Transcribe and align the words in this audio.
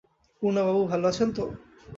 পূর্ণবাবু, 0.41 0.81
ভালো 0.87 1.05
আছেন 1.07 1.29
তো? 1.31 1.43